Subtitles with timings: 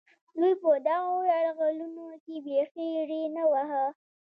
[0.39, 3.85] دوی په دغو یرغلونو کې بېخي ري نه واهه.